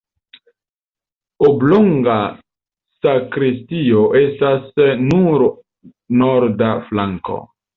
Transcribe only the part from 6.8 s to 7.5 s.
flanko.